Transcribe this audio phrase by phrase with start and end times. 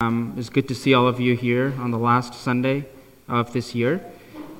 [0.00, 2.86] Um, it's good to see all of you here on the last Sunday
[3.26, 4.00] of this year.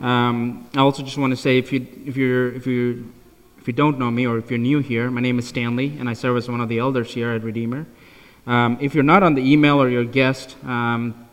[0.00, 3.12] Um, I also just want to say, if you if you're if you
[3.61, 6.09] if you don't know me or if you're new here, my name is Stanley, and
[6.09, 7.87] I serve as one of the elders here at Redeemer.
[8.48, 11.29] Um, if you're not on the email or you're a guest, um,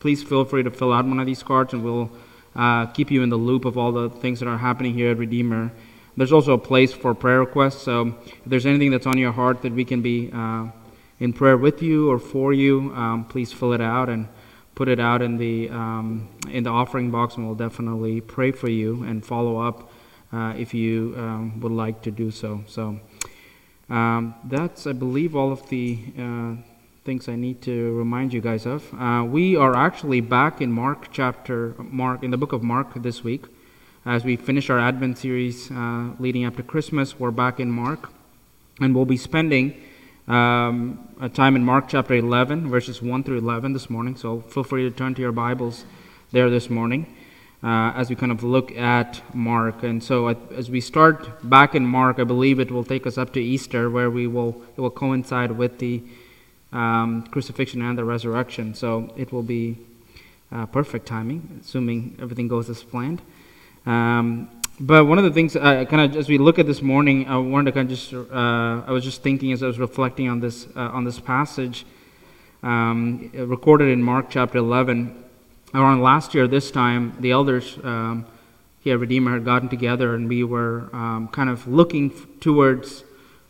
[0.00, 2.10] please feel free to fill out one of these cards, and we'll
[2.54, 5.16] uh, keep you in the loop of all the things that are happening here at
[5.16, 5.72] Redeemer.
[6.14, 9.62] There's also a place for prayer requests, so if there's anything that's on your heart
[9.62, 10.66] that we can be uh,
[11.18, 14.28] in prayer with you or for you, um, please fill it out and
[14.74, 18.68] put it out in the um, in the offering box, and we'll definitely pray for
[18.68, 19.90] you and follow up
[20.32, 22.62] uh, if you um, would like to do so.
[22.66, 23.00] So
[23.88, 26.54] um, that's, I believe, all of the uh,
[27.04, 28.92] things I need to remind you guys of.
[28.94, 33.24] Uh, we are actually back in Mark chapter Mark in the book of Mark this
[33.24, 33.46] week.
[34.04, 38.10] As we finish our Advent series uh, leading up to Christmas, we're back in Mark,
[38.80, 39.80] and we'll be spending
[40.28, 44.16] um, a time in Mark chapter 11, verses 1 through 11 this morning.
[44.16, 45.84] So feel free to turn to your Bibles
[46.32, 47.14] there this morning
[47.62, 49.82] uh, as we kind of look at Mark.
[49.82, 53.32] And so as we start back in Mark, I believe it will take us up
[53.34, 56.02] to Easter, where we will it will coincide with the
[56.72, 58.74] um, crucifixion and the resurrection.
[58.74, 59.78] So it will be
[60.52, 63.22] uh, perfect timing, assuming everything goes as planned.
[63.84, 67.26] Um, but one of the things, uh, kind of as we look at this morning,
[67.28, 70.28] I wanted to kind of just, uh, I was just thinking as I was reflecting
[70.28, 71.86] on this uh, on this passage,
[72.62, 75.24] um, recorded in Mark chapter 11.
[75.74, 78.26] Around last year, this time, the elders um,
[78.80, 83.02] here at Redeemer had gotten together, and we were um, kind of looking towards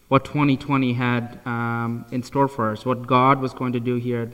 [0.09, 4.31] what 2020 had um, in store for us, what God was going to do here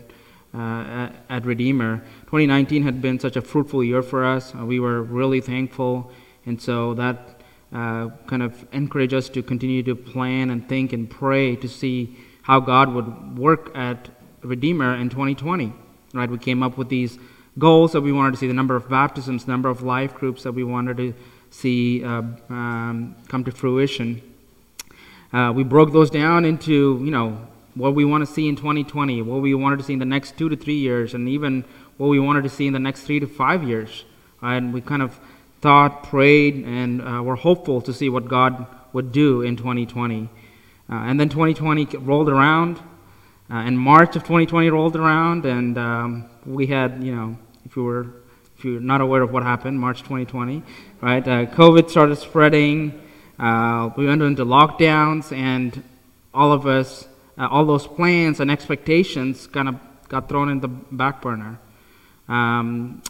[0.54, 1.98] at, uh, at Redeemer.
[2.26, 4.54] 2019 had been such a fruitful year for us.
[4.54, 6.12] Uh, we were really thankful
[6.46, 7.40] and so that
[7.72, 12.16] uh, kind of encouraged us to continue to plan and think and pray to see
[12.42, 14.10] how God would work at
[14.42, 15.72] Redeemer in 2020.
[16.12, 16.28] Right?
[16.28, 17.18] We came up with these
[17.58, 20.52] goals that we wanted to see the number of baptisms, number of life groups that
[20.52, 21.14] we wanted to
[21.50, 24.20] see uh, um, come to fruition.
[25.32, 27.38] Uh, we broke those down into, you know,
[27.74, 30.36] what we want to see in 2020, what we wanted to see in the next
[30.36, 31.64] two to three years, and even
[31.96, 34.04] what we wanted to see in the next three to five years.
[34.42, 35.18] And we kind of
[35.62, 40.28] thought, prayed, and uh, were hopeful to see what God would do in 2020.
[40.90, 42.82] Uh, and then 2020 rolled around, uh,
[43.54, 48.06] and March of 2020 rolled around, and um, we had, you know, if you were
[48.62, 50.62] if you're not aware of what happened, March 2020,
[51.00, 51.26] right?
[51.26, 53.00] Uh, COVID started spreading.
[53.36, 55.82] Uh, we went into lockdowns, and
[56.32, 60.68] all of us, uh, all those plans and expectations, kind of got thrown in the
[60.68, 61.58] back burner.
[62.28, 63.02] Um,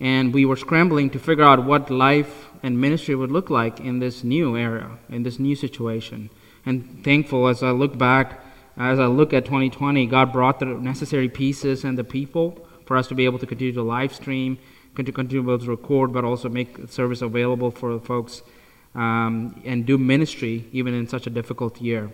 [0.00, 3.98] and we were scrambling to figure out what life and ministry would look like in
[3.98, 6.30] this new era, in this new situation.
[6.64, 8.42] And thankful as I look back,
[8.76, 13.08] as I look at 2020, God brought the necessary pieces and the people for us
[13.08, 14.58] to be able to continue to live stream,
[14.94, 18.42] continue to record, but also make service available for folks
[18.94, 22.10] um, and do ministry even in such a difficult year.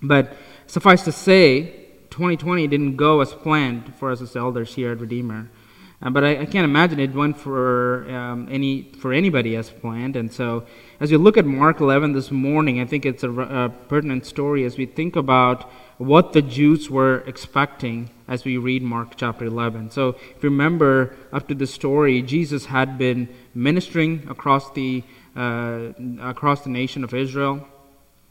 [0.00, 0.36] But
[0.66, 5.50] suffice to say, 2020 didn't go as planned for us as elders here at Redeemer.
[6.00, 10.14] Uh, but I, I, can't imagine it went for um, any for anybody as planned.
[10.14, 10.64] And so,
[11.00, 14.64] as you look at Mark 11 this morning, I think it's a, a, pertinent story
[14.64, 19.90] as we think about what the Jews were expecting as we read Mark chapter 11.
[19.90, 25.02] So, if you remember, up to the story, Jesus had been ministering across the
[25.34, 27.66] uh, across the nation of Israel,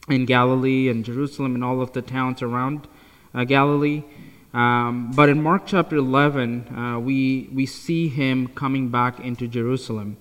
[0.07, 2.87] in Galilee and Jerusalem and all of the towns around
[3.33, 4.03] uh, Galilee.
[4.57, 10.17] Um, but in Mark chapter 11, uh, we, we see him coming back into Jerusalem.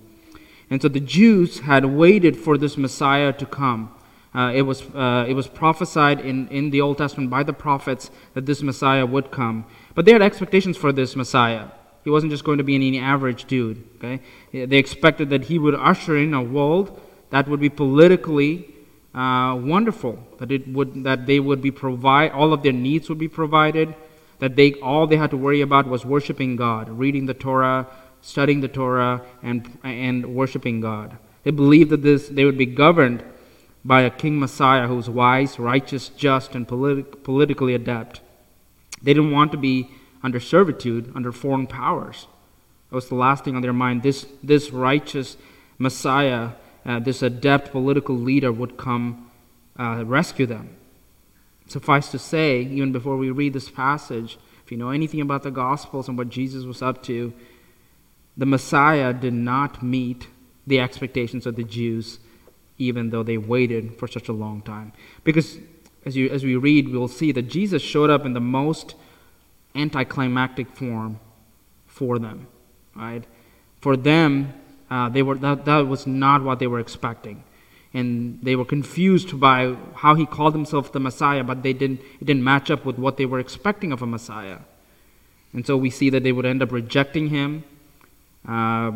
[0.69, 3.95] And so the Jews had waited for this Messiah to come.
[4.35, 8.11] Uh, it, was, uh, it was prophesied in, in the Old Testament by the prophets
[8.35, 9.65] that this Messiah would come.
[9.95, 11.69] But they had expectations for this Messiah.
[12.03, 13.83] He wasn't just going to be any average dude.
[13.95, 14.21] Okay?
[14.51, 18.71] They expected that he would usher in a world that would be politically
[19.15, 23.17] uh, wonderful, that, it would, that they would be provide, all of their needs would
[23.17, 23.95] be provided,
[24.39, 27.87] that they all they had to worry about was worshiping God, reading the Torah,
[28.21, 31.17] studying the Torah, and and worshiping God.
[31.43, 33.23] They believed that this they would be governed
[33.83, 38.21] by a king Messiah who was wise, righteous, just, and politi- politically adept.
[39.01, 39.89] They didn't want to be
[40.23, 42.27] under servitude under foreign powers.
[42.89, 44.03] That was the last thing on their mind.
[44.03, 45.37] This this righteous
[45.77, 46.51] Messiah,
[46.85, 49.29] uh, this adept political leader, would come
[49.79, 50.75] uh, rescue them.
[51.67, 55.51] Suffice to say, even before we read this passage, if you know anything about the
[55.51, 57.33] Gospels and what Jesus was up to,
[58.35, 60.27] the Messiah did not meet
[60.65, 62.19] the expectations of the Jews,
[62.77, 64.93] even though they waited for such a long time.
[65.23, 65.57] Because
[66.05, 68.95] as, you, as we read, we'll see that Jesus showed up in the most
[69.75, 71.19] anticlimactic form
[71.85, 72.47] for them,
[72.95, 73.23] right?
[73.81, 74.53] For them,
[74.89, 77.43] uh, they were, that, that was not what they were expecting.
[77.93, 82.25] And they were confused by how he called himself the Messiah, but they didn't, it
[82.25, 84.59] didn't match up with what they were expecting of a Messiah.
[85.53, 87.63] And so we see that they would end up rejecting him,
[88.47, 88.91] uh,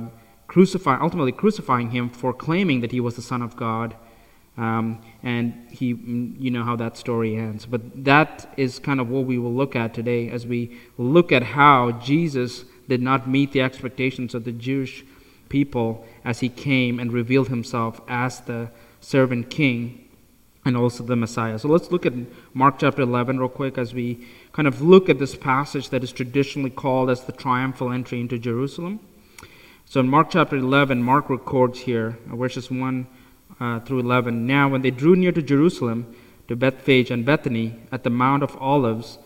[0.48, 3.96] crucify, ultimately crucifying him for claiming that he was the Son of God.
[4.58, 7.66] Um, and he, you know how that story ends.
[7.66, 11.42] But that is kind of what we will look at today as we look at
[11.42, 15.06] how Jesus did not meet the expectations of the Jewish
[15.48, 18.70] people as he came and revealed himself as the
[19.00, 20.08] servant king
[20.64, 21.58] and also the Messiah.
[21.58, 22.14] So let's look at
[22.54, 26.12] Mark chapter 11 real quick as we kind of look at this passage that is
[26.12, 29.00] traditionally called as the triumphal entry into Jerusalem.
[29.86, 33.08] So in Mark chapter 11, Mark records here, verses 1
[33.60, 34.46] uh, through 11.
[34.46, 36.16] Now, when they drew near to Jerusalem,
[36.48, 39.18] to Bethphage and Bethany, at the Mount of Olives,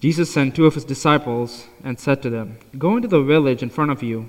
[0.00, 3.70] Jesus sent two of his disciples and said to them, Go into the village in
[3.70, 4.28] front of you,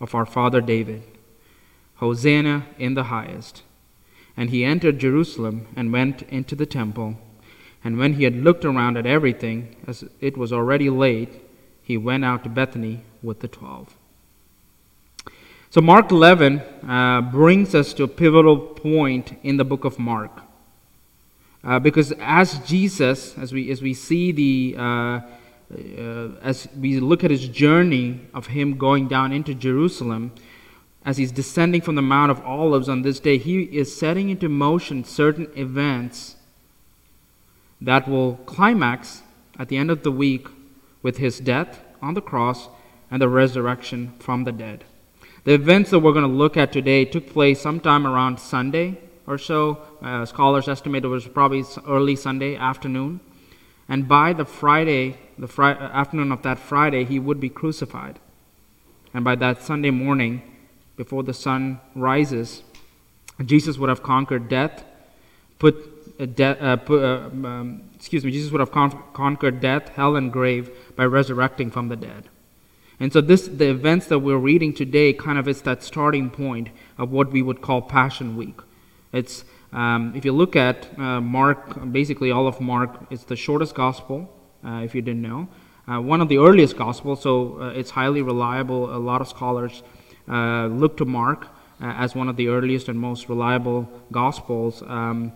[0.00, 1.02] of our father David.
[1.96, 3.62] Hosanna in the highest.
[4.36, 7.16] And he entered Jerusalem and went into the temple.
[7.84, 11.40] And when he had looked around at everything, as it was already late,
[11.82, 13.96] he went out to Bethany with the twelve.
[15.70, 20.30] So, Mark 11 uh, brings us to a pivotal point in the book of Mark.
[21.64, 25.20] Uh, because as Jesus, as we, as we see the, uh,
[25.70, 30.32] as we look at his journey of him going down into Jerusalem,
[31.04, 34.48] as he's descending from the Mount of Olives on this day, he is setting into
[34.48, 36.36] motion certain events
[37.80, 39.22] that will climax
[39.58, 40.48] at the end of the week
[41.02, 42.68] with his death on the cross
[43.10, 44.84] and the resurrection from the dead.
[45.44, 49.36] The events that we're going to look at today took place sometime around Sunday or
[49.36, 49.82] so.
[50.00, 53.20] Uh, scholars estimate it was probably early Sunday afternoon.
[53.86, 58.18] And by the Friday, the afternoon of that Friday, he would be crucified.
[59.12, 60.42] And by that Sunday morning,
[60.96, 62.62] before the sun rises,
[63.44, 64.84] Jesus would have conquered death,
[65.58, 70.14] put, de- uh, put uh, um, excuse me, Jesus would have con- conquered death, hell,
[70.14, 72.28] and grave by resurrecting from the dead.
[73.00, 76.68] And so this the events that we're reading today kind of is that starting point
[76.96, 78.58] of what we would call Passion Week.
[79.12, 83.74] It's um, if you look at uh, Mark, basically all of Mark, it's the shortest
[83.74, 84.32] gospel.
[84.64, 85.48] Uh, if you didn't know,
[85.86, 88.94] uh, one of the earliest gospels, so uh, it's highly reliable.
[88.94, 89.82] A lot of scholars
[90.26, 91.48] look to Mark
[91.80, 95.32] as one of the earliest and most reliable gospels um,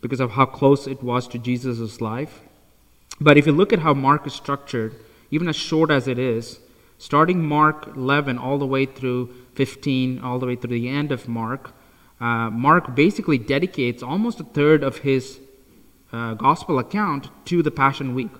[0.00, 2.40] because of how close it was to Jesus' life.
[3.20, 4.94] But if you look at how Mark is structured,
[5.30, 6.60] even as short as it is,
[6.98, 11.26] starting Mark 11 all the way through 15, all the way through the end of
[11.26, 11.72] Mark,
[12.20, 15.40] uh, Mark basically dedicates almost a third of his
[16.12, 18.30] uh, gospel account to the Passion Week.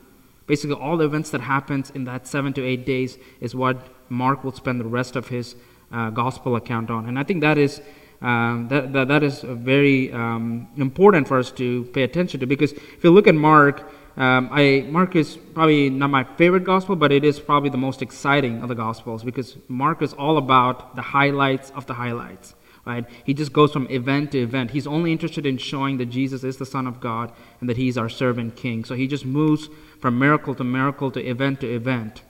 [0.48, 3.76] Basically, all the events that happens in that seven to eight days is what
[4.08, 5.54] Mark will spend the rest of his
[5.92, 7.80] uh, gospel account on, and I think that is
[8.20, 12.72] um, that, that that is very um, important for us to pay attention to because
[12.72, 17.12] if you look at Mark, um, I, Mark is probably not my favorite gospel, but
[17.12, 21.02] it is probably the most exciting of the gospels because Mark is all about the
[21.02, 22.54] highlights of the highlights.
[22.88, 23.04] Right?
[23.22, 24.70] He just goes from event to event.
[24.70, 27.30] He's only interested in showing that Jesus is the Son of God
[27.60, 28.82] and that He's our servant King.
[28.82, 29.68] So he just moves
[30.00, 32.22] from miracle to miracle to event to event.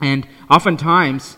[0.00, 1.36] And oftentimes,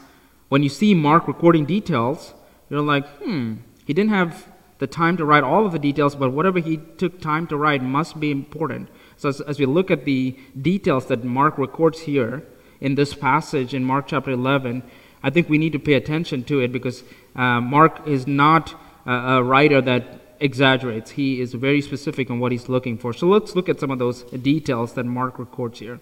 [0.51, 2.33] when you see Mark recording details,
[2.71, 4.47] you're like, hmm, he didn't have
[4.79, 7.83] the time to write all of the details, but whatever he took time to write
[7.83, 8.89] must be important.
[9.17, 12.47] So, as, as, we look at the details that Mark records here
[12.81, 14.85] in this passage in Mark chapter 11,
[15.25, 17.03] I think we need to pay attention to it because
[17.35, 18.75] uh, Mark is not
[19.07, 21.13] a, a writer that exaggerates.
[21.13, 23.13] He is very specific on what he's looking for.
[23.13, 25.99] So, let's look at some of those details that Mark records here.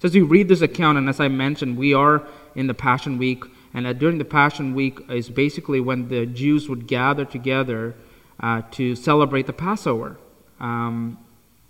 [0.00, 2.22] So as we read this account, and as I mentioned, we are
[2.54, 6.68] in the Passion Week, and uh, during the Passion Week is basically when the Jews
[6.68, 7.94] would gather together
[8.38, 10.18] uh, to celebrate the Passover
[10.60, 11.18] um,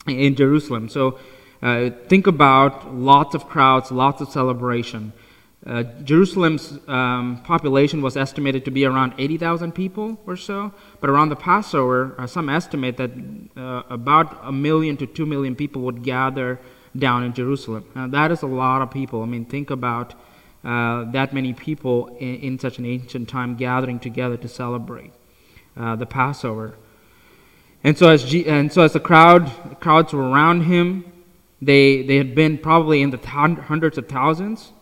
[0.08, 0.88] in Jerusalem.
[0.88, 1.20] So
[1.62, 5.12] uh, think about lots of crowds, lots of celebration.
[5.66, 11.30] Uh, Jerusalem's um, population was estimated to be around 80,000 people or so, but around
[11.30, 13.10] the Passover, uh, some estimate that
[13.56, 16.60] uh, about a million to two million people would gather
[16.96, 17.84] down in Jerusalem.
[17.96, 19.22] Now, that is a lot of people.
[19.22, 20.14] I mean, think about
[20.64, 25.12] uh, that many people in, in, such an ancient time gathering together to celebrate
[25.76, 26.74] uh, the Passover.
[27.82, 31.04] And so, as G- and so as the crowd crowds were around him,
[31.62, 34.72] they they had been probably in the th- hundreds of thousands.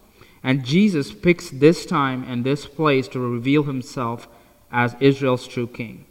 [0.45, 4.29] And Jesus picks this time and this place to reveal himself
[4.71, 6.05] as Israel's true king.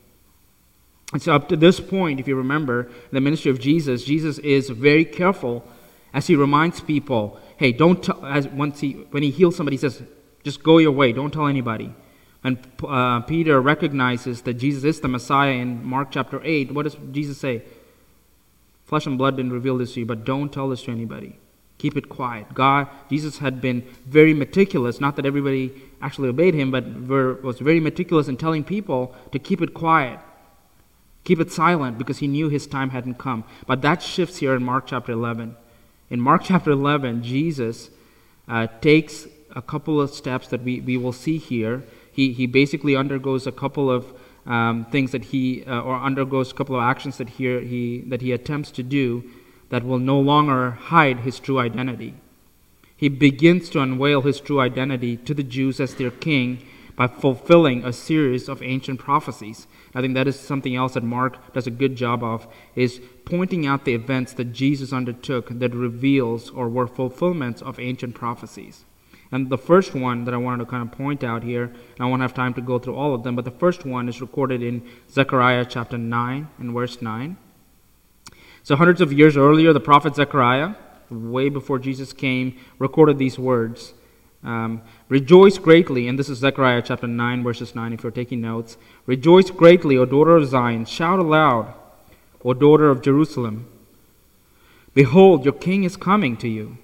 [1.13, 4.71] And so, up to this point, if you remember the ministry of Jesus, Jesus is
[4.71, 5.63] very careful
[6.11, 9.81] as he reminds people hey, don't tell, as once he, when he heals somebody, he
[9.81, 10.01] says,
[10.43, 11.93] just go your way, don't tell anybody.
[12.43, 16.73] And uh, Peter recognizes that Jesus is the Messiah in Mark chapter 8.
[16.73, 17.61] What does Jesus say?
[18.83, 21.39] Flesh and blood didn't reveal this to you, but don't tell this to anybody.
[21.83, 22.53] Keep it quiet.
[22.53, 25.01] God, Jesus had been very meticulous.
[25.01, 29.37] Not that everybody actually obeyed him, but were, was very meticulous in telling people to
[29.37, 30.17] keep it quiet,
[31.25, 33.43] keep it silent, because he knew his time hadn't come.
[33.67, 35.57] But that shifts here in Mark chapter 11.
[36.09, 37.89] In Mark chapter 11, Jesus
[38.47, 41.83] uh, takes a couple of steps that we, we will see here.
[42.13, 44.05] He, he basically undergoes a couple of
[44.45, 48.21] um, things that he, uh, or undergoes a couple of actions that he, he, that
[48.21, 49.29] he attempts to do
[49.69, 52.15] that will no longer hide his true identity.
[52.95, 56.65] He begins to unveil his true identity to the Jews as their king
[56.95, 59.67] by fulfilling a series of ancient prophecies.
[59.95, 63.65] I think that is something else that Mark does a good job of is pointing
[63.65, 68.85] out the events that Jesus undertook that reveals or were fulfillments of ancient prophecies.
[69.31, 72.05] And the first one that I wanted to kind of point out here, and I
[72.05, 74.61] won't have time to go through all of them, but the first one is recorded
[74.61, 77.35] in Zechariah chapter 9 and verse 9.
[78.63, 80.75] So, hundreds of years earlier, the prophet Zechariah,
[81.09, 83.93] way before Jesus came, recorded these words
[84.43, 88.77] um, Rejoice greatly, and this is Zechariah chapter 9, verses 9, if you're taking notes.
[89.05, 90.85] Rejoice greatly, O daughter of Zion.
[90.85, 91.73] Shout aloud,
[92.43, 93.67] O daughter of Jerusalem.
[94.93, 96.77] Behold, your king is coming to you.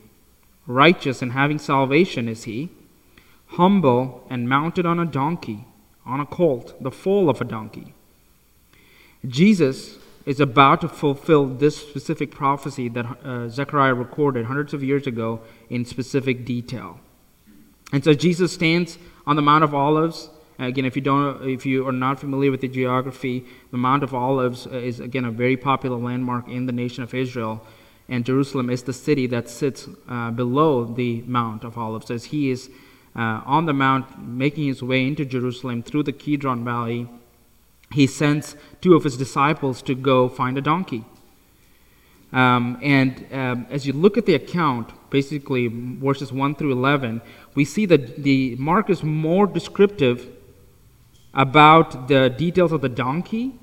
[0.67, 2.69] Righteous and having salvation is he,
[3.47, 5.65] humble and mounted on a donkey,
[6.05, 7.93] on a colt, the foal of a donkey.
[9.27, 9.97] Jesus
[10.29, 15.41] is about to fulfill this specific prophecy that uh, Zechariah recorded hundreds of years ago
[15.71, 16.99] in specific detail.
[17.91, 20.29] And so Jesus stands on the Mount of Olives.
[20.59, 24.13] Again, if you don't, if you are not familiar with the geography, the Mount of
[24.13, 27.65] Olives uh, is again a very popular landmark in the nation of Israel,
[28.07, 32.11] and Jerusalem is the city that sits uh, below the Mount of Olives.
[32.11, 32.69] As he is
[33.15, 37.07] uh, on the mount, making his way into Jerusalem through the Kidron Valley,
[37.91, 41.05] he sends two of his disciples to go find a donkey.
[42.31, 47.21] Um, and um, as you look at the account, basically verses 1 through 11,
[47.55, 50.27] we see that the Mark is more descriptive
[51.33, 53.53] about the details of the donkey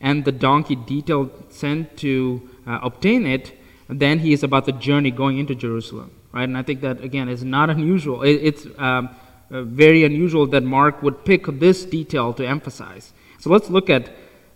[0.00, 3.58] and the donkey detail sent to uh, obtain it
[3.88, 6.12] than he is about the journey going into Jerusalem.
[6.32, 6.44] Right?
[6.44, 8.22] And I think that, again, is not unusual.
[8.22, 9.10] It, it's um,
[9.50, 13.12] uh, very unusual that Mark would pick this detail to emphasize.
[13.42, 14.08] So let's look at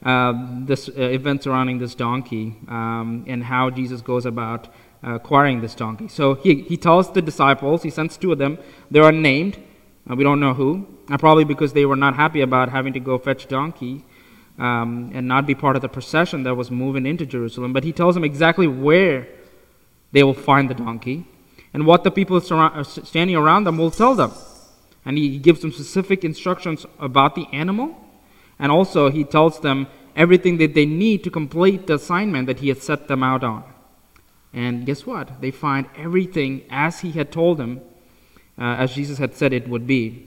[0.05, 0.33] uh,
[0.64, 4.69] this uh, event surrounding this donkey um, and how Jesus goes about
[5.05, 6.07] uh, acquiring this donkey.
[6.07, 9.61] So he, he tells the disciples, he sends two of them, they are named.
[10.09, 13.00] Uh, we don't know who, uh, probably because they were not happy about having to
[13.00, 14.05] go fetch donkey
[14.57, 17.73] um, and not be part of the procession that was moving into Jerusalem.
[17.73, 19.26] But he tells them exactly where
[20.12, 21.26] they will find the donkey
[21.75, 24.31] and what the people standing around them will tell them.
[25.05, 28.05] And he gives them specific instructions about the animal
[28.58, 32.68] and also, he tells them everything that they need to complete the assignment that he
[32.68, 33.64] had set them out on.
[34.52, 35.42] And guess what?
[35.42, 37.82] They find everything as he had told them,
[38.58, 40.26] uh, as Jesus had said it would be.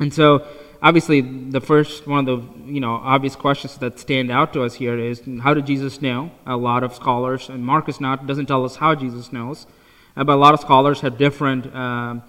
[0.00, 0.46] And so,
[0.80, 4.74] obviously, the first one of the you know obvious questions that stand out to us
[4.74, 6.30] here is how did Jesus know?
[6.46, 9.66] A lot of scholars, and Marcus not doesn't tell us how Jesus knows,
[10.16, 11.66] uh, but a lot of scholars have different.
[11.74, 12.20] Uh,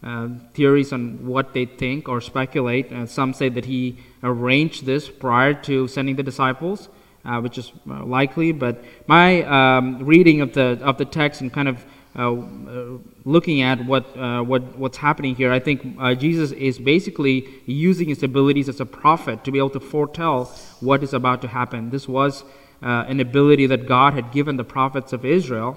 [0.00, 2.92] uh, theories on what they think or speculate.
[2.92, 6.88] Uh, some say that he arranged this prior to sending the disciples,
[7.24, 8.52] uh, which is uh, likely.
[8.52, 13.84] But my um, reading of the of the text and kind of uh, looking at
[13.86, 15.82] what what what's happening here, I think
[16.20, 20.44] Jesus is basically using his abilities as a prophet to be able to foretell
[20.78, 21.90] what is about to happen.
[21.90, 22.44] This was
[22.82, 25.76] an ability that God had given the prophets of Israel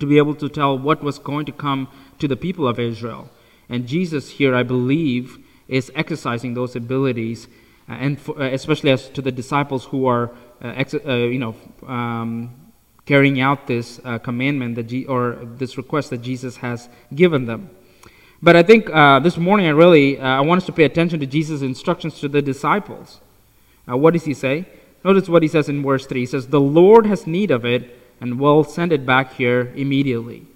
[0.00, 1.88] to be able to tell what was going to come
[2.18, 3.30] to the people of Israel.
[3.68, 7.48] And Jesus here, I believe, is exercising those abilities,
[7.88, 10.30] uh, and for, uh, especially as to the disciples who are,
[10.62, 11.54] uh, ex- uh, you know,
[11.86, 12.54] um,
[13.04, 17.70] carrying out this uh, commandment that G- or this request that Jesus has given them.
[18.42, 21.26] But I think uh, this morning I really I want us to pay attention to
[21.26, 23.20] Jesus' instructions to the disciples.
[23.86, 24.66] what does he say?
[25.06, 26.20] Notice what he says in verse 3.
[26.20, 30.46] He says, The Lord has need of it and will send it back here immediately.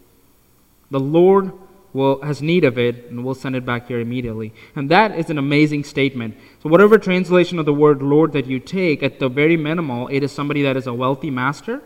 [0.90, 1.52] The Lord
[1.92, 4.52] will, has need of it and we'll send it back here immediately.
[4.76, 6.36] And that is an amazing statement.
[6.62, 10.22] So, whatever translation of the word Lord that you take, at the very minimal, it
[10.22, 11.82] is somebody that is a wealthy master,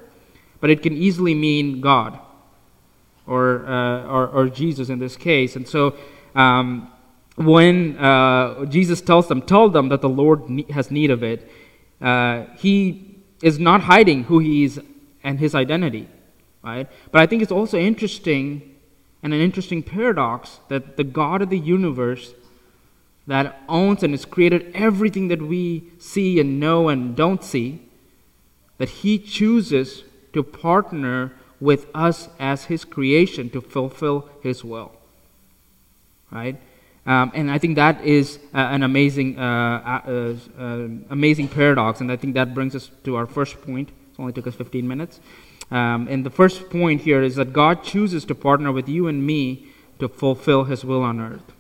[0.61, 2.19] but it can easily mean God
[3.27, 5.57] or, uh, or, or, Jesus in this case.
[5.57, 5.97] And so,
[6.35, 6.91] um,
[7.37, 11.51] when uh, Jesus tells them, tell them that the Lord has need of it,
[12.01, 14.81] uh, he is not hiding who he is
[15.23, 16.09] and his identity,
[16.63, 16.89] right?
[17.11, 18.74] But I think it's also interesting
[19.25, 22.35] and an interesting paradox that the God of the universe
[23.27, 27.81] that owns and has created everything that we see and know and don't see,
[28.77, 30.05] that he chooses
[30.35, 34.93] to partner with us as his creation to fulfill his will.
[36.31, 36.61] Right?
[37.07, 40.65] Um, and I think that is uh, an amazing, uh, uh, uh,
[41.09, 42.03] amazing paradox.
[42.03, 43.89] And I think that brings us to our first point.
[43.89, 45.21] It only took us 15 minutes.
[45.71, 49.27] Um, and the first point here is that God chooses to partner with you and
[49.27, 49.69] me
[49.99, 51.53] to fulfill his will on earth.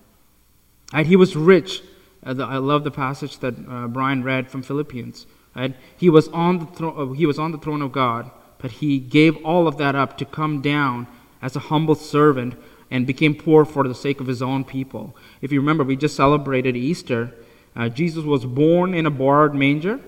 [0.93, 1.83] And He was rich.
[2.25, 5.27] Uh, I love the passage that uh, Brian read from Philippians.
[5.55, 5.75] Right?
[5.97, 9.37] He, was on the thro- he was on the throne of God, but he gave
[9.45, 11.07] all of that up to come down
[11.41, 12.55] as a humble servant
[12.91, 15.17] and became poor for the sake of his own people.
[15.41, 17.33] If you remember, we just celebrated Easter.
[17.77, 20.01] Uh, Jesus was born in a borrowed manger,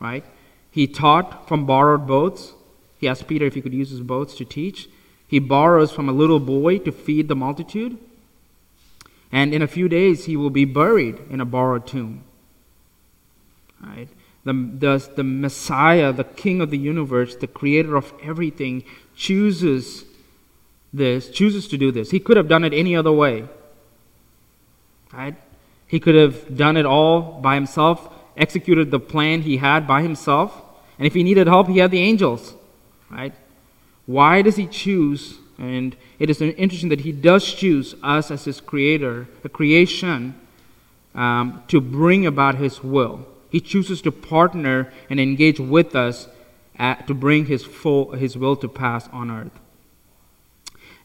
[0.00, 0.24] right?
[0.70, 2.52] He taught from borrowed boats.
[3.06, 4.88] He asked Peter if he could use his boats to teach.
[5.28, 7.98] He borrows from a little boy to feed the multitude.
[9.30, 12.24] And in a few days, he will be buried in a borrowed tomb.
[13.80, 14.08] Right?
[14.42, 18.82] The, the, the Messiah, the King of the universe, the creator of everything,
[19.14, 20.04] chooses
[20.92, 22.10] this, chooses to do this.
[22.10, 23.44] He could have done it any other way.
[25.12, 25.36] Right?
[25.86, 30.60] He could have done it all by himself, executed the plan he had by himself.
[30.98, 32.54] And if he needed help, he had the angels.
[33.10, 33.34] Right?
[34.06, 35.38] Why does he choose?
[35.58, 40.38] And it is interesting that he does choose us as his creator, a creation,
[41.14, 43.26] um, to bring about his will.
[43.50, 46.28] He chooses to partner and engage with us
[46.78, 49.58] at, to bring his full his will to pass on earth.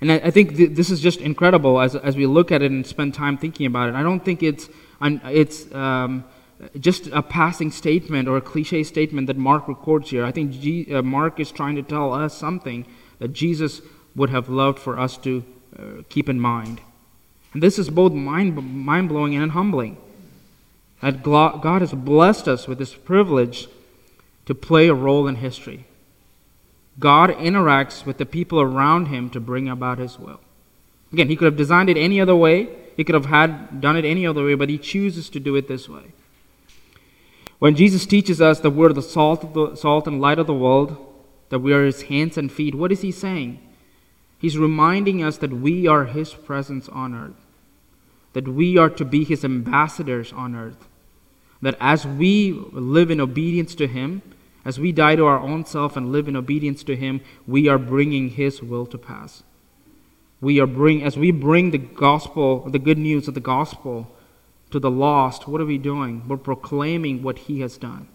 [0.02, 2.72] And I, I think th- this is just incredible as, as we look at it
[2.72, 3.96] and spend time thinking about it.
[3.96, 4.68] I don't think it's,
[5.02, 6.26] it's um,
[6.80, 10.26] just a passing statement or a cliche statement that Mark records here.
[10.26, 12.86] I think G, uh, Mark is trying to tell us something
[13.20, 13.82] that Jesus
[14.16, 15.44] would have loved for us to
[15.78, 16.82] uh, keep in mind.
[17.54, 19.98] And this is both mind, mind blowing and humbling.
[21.02, 23.68] That God has blessed us with this privilege
[24.46, 25.86] to play a role in history.
[27.00, 30.40] God interacts with the people around him to bring about his will.
[31.12, 32.70] Again, he could have designed it any other way.
[32.96, 35.68] He could have had done it any other way, but he chooses to do it
[35.68, 36.14] this way.
[37.62, 40.54] When Jesus teaches us that we're the salt, of the, salt and light of the
[40.54, 40.98] world,
[41.50, 43.60] that we are his hands and feet, what is he saying?
[44.40, 47.46] He's reminding us that we are his presence on earth,
[48.34, 50.88] that we are to be his ambassadors on earth,
[51.62, 54.24] that as we live in obedience to him,
[54.66, 57.78] as we die to our own self and live in obedience to him, we are
[57.78, 59.44] bringing his will to pass.
[60.42, 64.12] We are bring as we bring the gospel, the good news of the gospel
[64.72, 66.28] to the lost, what are we doing?
[66.28, 68.08] We're proclaiming what he has done.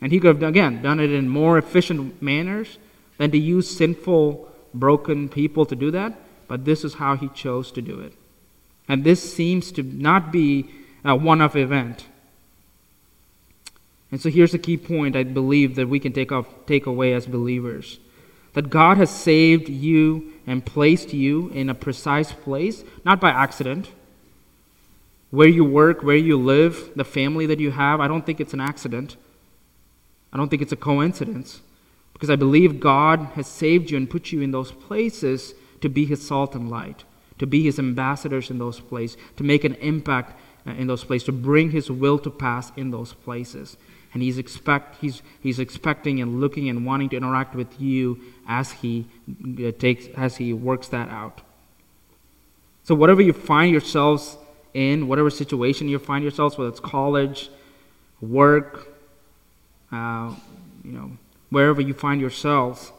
[0.00, 2.78] And he could have, again, done it in more efficient manners
[3.18, 6.14] than to use sinful, broken people to do that,
[6.48, 8.12] but this is how he chose to do it.
[8.88, 10.68] And this seems to not be
[11.04, 12.06] a one off event.
[14.10, 17.14] And so here's a key point I believe that we can take, off, take away
[17.14, 17.98] as believers
[18.54, 23.90] that God has saved you and placed you in a precise place, not by accident
[25.34, 28.54] where you work, where you live, the family that you have, I don't think it's
[28.54, 29.16] an accident.
[30.32, 31.60] I don't think it's a coincidence.
[32.12, 36.04] Because I believe God has saved you and put you in those places to be
[36.04, 37.04] His salt and light,
[37.38, 41.26] to be His ambassadors in those places, to make an impact uh, in those places,
[41.26, 43.76] to bring His will to pass in those places.
[44.12, 48.70] And He's, expect, he's, he's expecting and looking and wanting to interact with you as
[48.70, 51.40] He uh, takes, as He works that out.
[52.84, 54.36] So, whatever you find yourselves
[54.74, 57.48] in whatever situation you find yourselves, whether it's college,
[58.20, 58.88] work,
[59.92, 60.34] uh,
[60.84, 61.12] you know,
[61.50, 62.92] wherever you find yourselves,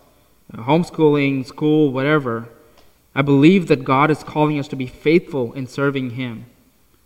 [0.54, 2.48] uh, homeschooling, school, whatever.
[3.14, 6.46] I believe that God is calling us to be faithful in serving Him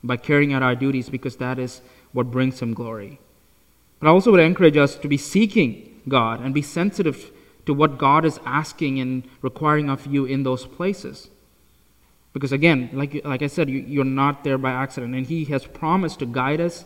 [0.03, 1.81] by carrying out our duties because that is
[2.13, 3.19] what brings Him glory.
[3.99, 7.31] But I also would encourage us to be seeking God and be sensitive
[7.65, 11.29] to what God is asking and requiring of you in those places.
[12.33, 15.15] Because again, like, like I said, you, you're not there by accident.
[15.15, 16.85] And He has promised to guide us,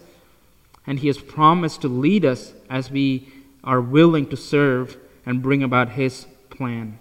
[0.88, 3.28] and He has promised to lead us as we
[3.64, 7.00] are willing to serve and bring about His plan.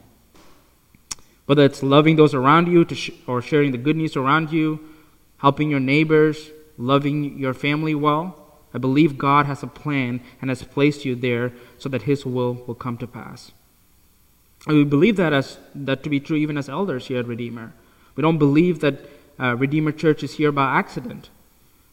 [1.47, 4.81] Whether it's loving those around you sh- or sharing the good news around you,
[5.39, 8.39] helping your neighbors, loving your family well,
[8.75, 12.55] I believe God has a plan and has placed you there so that His will
[12.67, 13.53] will come to pass.
[14.67, 17.73] And we believe that as that to be true even as elders here at Redeemer.
[18.15, 19.01] We don't believe that
[19.41, 21.31] uh, Redeemer Church is here by accident.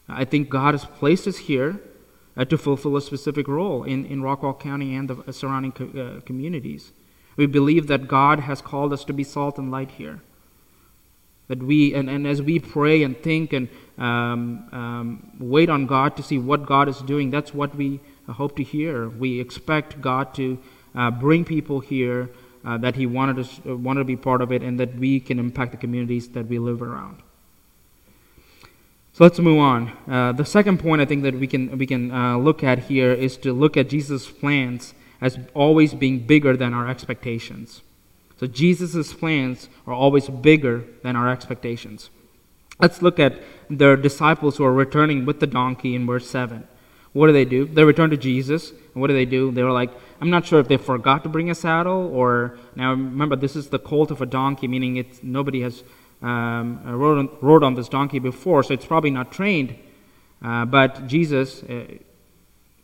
[0.08, 1.80] I think God has placed us here
[2.36, 6.20] uh, to fulfill a specific role in, in Rockwall County and the surrounding co- uh,
[6.20, 6.92] communities.
[7.36, 10.20] We believe that God has called us to be salt and light here.
[11.48, 16.16] That we, and, and as we pray and think and um, um, wait on God
[16.16, 19.08] to see what God is doing, that's what we hope to hear.
[19.08, 20.58] We expect God to
[20.94, 22.30] uh, bring people here
[22.64, 25.20] uh, that He wanted us uh, wanted to be part of it, and that we
[25.20, 27.22] can impact the communities that we live around.
[29.12, 29.92] So let's move on.
[30.08, 33.12] Uh, the second point I think that we can we can uh, look at here
[33.12, 37.82] is to look at Jesus' plans as always being bigger than our expectations.
[38.38, 42.08] So Jesus' plans are always bigger than our expectations.
[42.78, 46.66] Let's look at the disciples who are returning with the donkey in verse 7.
[47.12, 47.64] What do they do?
[47.64, 48.70] They return to Jesus.
[48.70, 49.50] And what do they do?
[49.50, 52.58] They were like, I'm not sure if they forgot to bring a saddle or.
[52.76, 55.82] Now remember, this is the colt of a donkey, meaning it's, nobody has
[56.22, 59.76] um, rode, on, rode, on, this donkey before, so it's probably not trained.
[60.42, 61.84] Uh, but Jesus, uh,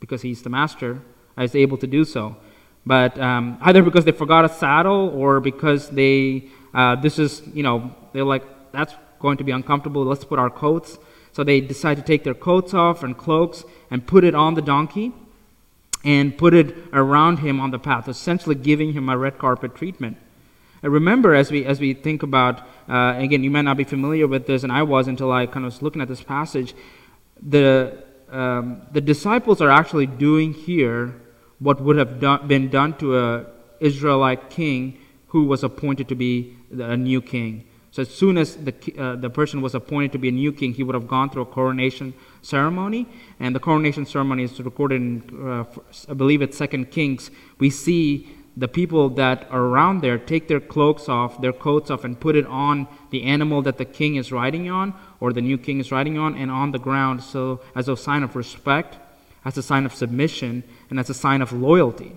[0.01, 1.03] because he's the master,
[1.39, 2.37] is able to do so.
[2.85, 7.63] But um, either because they forgot a saddle or because they, uh, this is, you
[7.63, 10.05] know, they're like, that's going to be uncomfortable.
[10.05, 10.99] Let's put our coats.
[11.37, 14.63] So they decide to take their coats off and cloaks and put it on the
[14.63, 15.13] donkey
[16.03, 20.17] and put it around him on the path, essentially giving him a red carpet treatment.
[20.83, 24.27] And remember, as we as we think about, uh, again, you might not be familiar
[24.27, 26.75] with this, and I was until I kind of was looking at this passage.
[27.43, 31.21] The um, the disciples are actually doing here
[31.59, 33.45] what would have done, been done to a
[33.79, 34.97] Israelite king
[35.27, 37.67] who was appointed to be a new king.
[37.97, 40.75] So as soon as the, uh, the person was appointed to be a new king,
[40.75, 43.09] he would have gone through a coronation ceremony.
[43.41, 45.65] And the coronation ceremony is recorded in, uh,
[46.07, 47.31] I believe it's Second Kings.
[47.59, 52.05] We see the people that are around there take their cloaks off, their coats off,
[52.05, 55.57] and put it on the animal that the king is riding on, or the new
[55.57, 58.99] king is riding on, and on the ground, so as a sign of respect,
[59.43, 62.13] as a sign of submission, and as a sign of loyalty.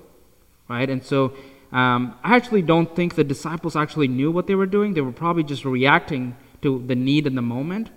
[0.67, 0.89] Right?
[0.89, 1.33] And so
[1.71, 4.93] um, I actually don't think the disciples actually knew what they were doing.
[4.93, 7.89] They were probably just reacting to the need in the moment.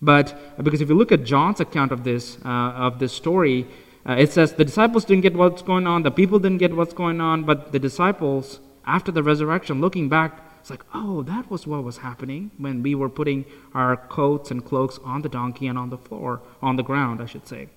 [0.00, 3.66] But because if you look at John's account of this uh, of this story,
[4.08, 6.94] uh, it says the disciples didn't get what's going on, the people didn't get what's
[6.94, 11.66] going on, but the disciples, after the resurrection, looking back, it's like, oh, that was
[11.66, 15.76] what was happening when we were putting our coats and cloaks on the donkey and
[15.76, 17.68] on the floor, on the ground, I should say.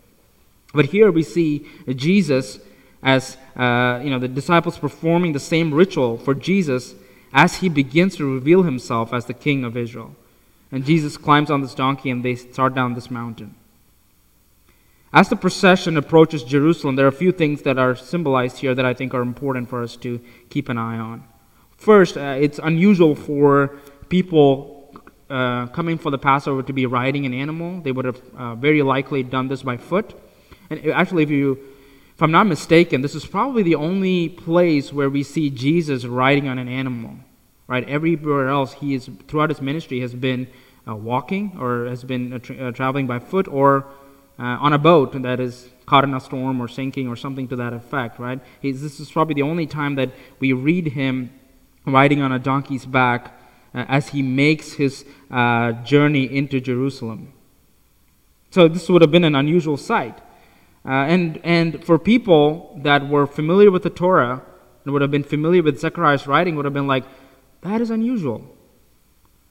[0.74, 2.60] But here we see Jesus
[3.04, 6.96] as uh, you know the disciples performing the same ritual for Jesus
[7.34, 10.16] as he begins to reveal himself as the king of Israel.
[10.72, 13.56] And Jesus climbs on this donkey and they start down this mountain.
[15.14, 18.86] As the procession approaches Jerusalem, there are a few things that are symbolized here that
[18.86, 21.26] I think are important for us to keep an eye on.
[21.76, 24.94] First, uh, it's unusual for people
[25.30, 27.82] uh, coming for the Passover to be riding an animal.
[27.82, 30.14] They would have uh, very likely done this by foot.
[30.70, 31.60] And actually, if you
[32.22, 36.48] if I'm not mistaken, this is probably the only place where we see Jesus riding
[36.48, 37.16] on an animal.
[37.66, 37.84] Right?
[37.90, 40.48] Everywhere else, he is throughout his ministry has been
[40.88, 43.88] uh, walking or has been uh, tra- uh, traveling by foot or
[44.38, 47.56] uh, on a boat that is caught in a storm or sinking or something to
[47.56, 48.20] that effect.
[48.20, 48.40] Right?
[48.62, 51.32] He's, this is probably the only time that we read him
[51.88, 53.34] riding on a donkey's back
[53.74, 57.34] uh, as he makes his uh, journey into Jerusalem.
[58.52, 60.22] So this would have been an unusual sight.
[60.84, 64.42] Uh, and, and for people that were familiar with the Torah
[64.84, 67.04] and would have been familiar with Zechariah's writing, would have been like,
[67.62, 68.44] that is unusual.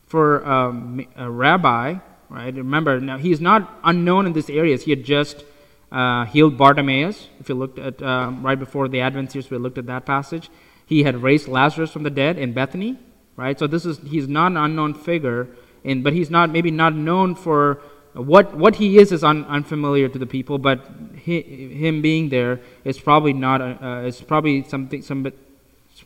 [0.07, 2.55] For um, a rabbi, right?
[2.55, 4.85] Remember, now he's not unknown in these areas.
[4.85, 5.45] He had just
[5.93, 7.29] uh, healed Bartimaeus.
[7.39, 10.51] If you looked at um, right before the Advent series, we looked at that passage.
[10.85, 12.99] He had raised Lazarus from the dead in Bethany,
[13.37, 13.57] right?
[13.57, 15.49] So this is he's not an unknown figure,
[15.85, 17.81] in, but he's not maybe not known for
[18.15, 20.85] what, what he is is un, unfamiliar to the people, but
[21.17, 23.61] he, him being there is probably not.
[23.61, 25.33] Uh, is probably something some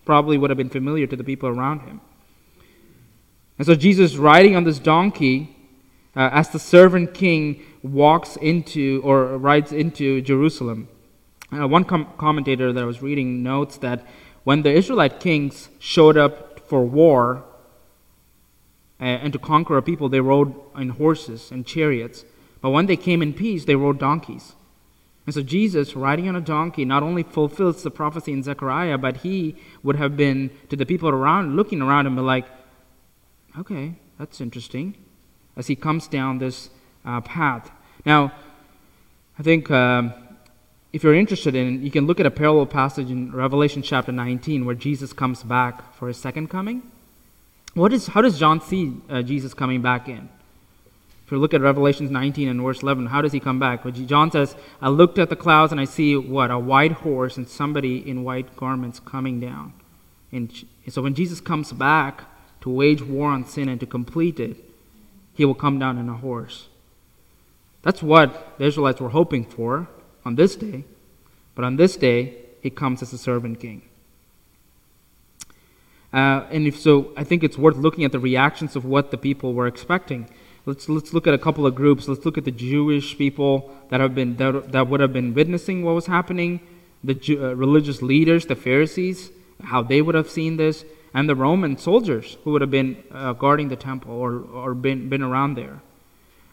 [0.04, 2.00] probably would have been familiar to the people around him.
[3.58, 5.56] And so Jesus, riding on this donkey,
[6.16, 10.88] uh, as the servant king walks into or rides into Jerusalem.
[11.52, 14.04] Uh, one com- commentator that I was reading notes that
[14.42, 17.44] when the Israelite kings showed up for war
[19.00, 22.24] and to conquer a people, they rode in horses and chariots.
[22.60, 24.54] But when they came in peace, they rode donkeys.
[25.26, 29.18] And so Jesus, riding on a donkey, not only fulfills the prophecy in Zechariah, but
[29.18, 32.46] he would have been to the people around, looking around be like,
[33.58, 34.96] okay, that's interesting,
[35.56, 36.70] as he comes down this
[37.04, 37.70] uh, path.
[38.04, 38.32] Now,
[39.38, 40.12] I think um,
[40.92, 44.64] if you're interested in, you can look at a parallel passage in Revelation chapter 19
[44.64, 46.82] where Jesus comes back for his second coming.
[47.74, 50.28] What is, how does John see uh, Jesus coming back in?
[51.26, 53.84] If you look at Revelations 19 and verse 11, how does he come back?
[53.84, 56.50] Well, John says, I looked at the clouds and I see what?
[56.50, 59.72] A white horse and somebody in white garments coming down.
[60.30, 60.52] And
[60.88, 62.24] so when Jesus comes back
[62.60, 64.56] to wage war on sin and to complete it,
[65.32, 66.68] he will come down in a horse.
[67.82, 69.88] That's what the Israelites were hoping for
[70.24, 70.84] on this day.
[71.54, 73.82] But on this day, he comes as a servant king.
[76.14, 79.18] Uh, and if so, I think it's worth looking at the reactions of what the
[79.18, 80.30] people were expecting.
[80.64, 82.06] Let's, let's look at a couple of groups.
[82.06, 85.82] Let's look at the Jewish people that, have been, that, that would have been witnessing
[85.82, 86.60] what was happening,
[87.02, 89.32] the Jew, uh, religious leaders, the Pharisees,
[89.64, 93.32] how they would have seen this, and the Roman soldiers who would have been uh,
[93.32, 95.80] guarding the temple or, or been, been around there.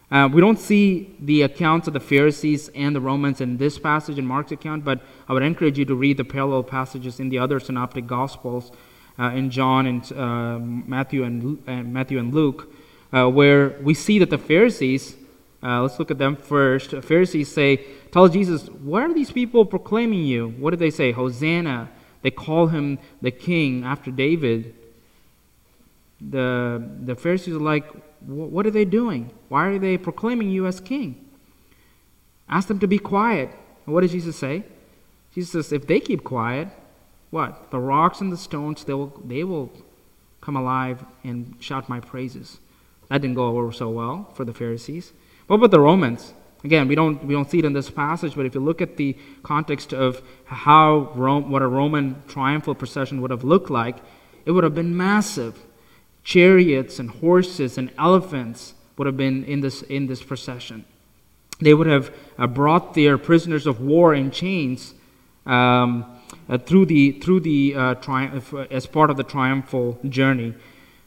[0.10, 4.18] Uh, we don't see the accounts of the Pharisees and the Romans in this passage
[4.18, 7.40] in Mark's account, but I would encourage you to read the parallel passages in the
[7.40, 8.72] other synoptic gospels,
[9.20, 12.74] in John and uh, Matthew and, Matthew and Luke,
[13.14, 15.16] uh, where we see that the Pharisees,
[15.64, 16.92] uh, let's look at them first.
[16.92, 20.50] The Pharisees say, Tell Jesus, why are these people proclaiming you?
[20.50, 21.12] What do they say?
[21.12, 21.90] Hosanna.
[22.22, 24.76] They call him the king after David.
[26.20, 27.86] The, the Pharisees are like,
[28.26, 29.32] What are they doing?
[29.50, 31.30] Why are they proclaiming you as king?
[32.50, 33.50] Ask them to be quiet.
[33.86, 34.64] And what does Jesus say?
[35.34, 36.68] Jesus says, If they keep quiet,
[37.32, 37.72] what?
[37.72, 39.72] The rocks and the stones, they will, they will
[40.42, 42.60] come alive and shout my praises.
[43.10, 45.14] That didn't go over so well for the Pharisees.
[45.48, 46.34] What about the Romans?
[46.64, 48.98] Again, we don't, we don't see it in this passage, but if you look at
[48.98, 53.98] the context of how Rome, what a Roman triumphal procession would have looked like,
[54.46, 55.58] it would have been massive.
[56.24, 60.86] Chariots and horses and elephants would have been in this, in this procession.
[61.60, 64.94] They would have uh, brought their prisoners of war in chains
[65.46, 66.21] um,
[66.66, 70.54] through the, through the uh, triumph, as part of the triumphal journey.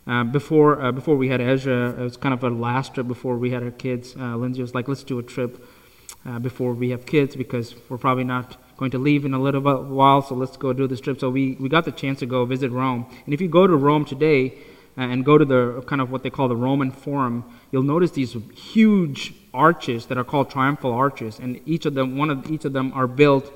[0.07, 3.39] Uh, before uh, before we had Ezra, it was kind of a last trip before
[3.39, 4.15] we had our kids.
[4.15, 5.67] Uh, Lindsay was like, "Let's do a trip
[6.27, 9.63] uh, before we have kids because we're probably not going to leave in a little
[9.63, 10.21] while.
[10.21, 12.71] So let's go do this trip." So we we got the chance to go visit
[12.71, 13.07] Rome.
[13.25, 14.59] And if you go to Rome today
[14.99, 17.43] uh, and go to the kind of what they call the Roman Forum,
[17.73, 22.29] you'll notice these huge arches that are called triumphal arches, and each of them, one
[22.29, 23.51] of each of them, are built.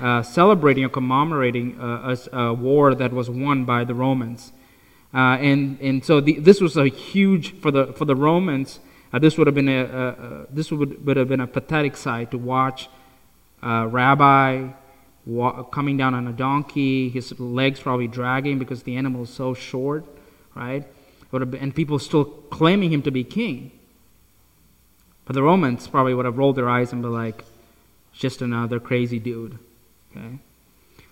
[0.00, 4.52] Uh, celebrating or commemorating a, a war that was won by the Romans.
[5.14, 8.80] Uh, and, and so the, this was a huge, for the, for the Romans,
[9.12, 11.96] uh, this, would have been a, a, a, this would, would have been a pathetic
[11.96, 12.88] sight to watch
[13.62, 14.66] a rabbi
[15.24, 19.54] wa- coming down on a donkey, his legs probably dragging because the animal is so
[19.54, 20.04] short,
[20.56, 20.84] right?
[21.30, 23.70] Been, and people still claiming him to be king.
[25.24, 27.44] But the Romans probably would have rolled their eyes and be like,
[28.12, 29.58] just another crazy dude.
[30.16, 30.38] Okay?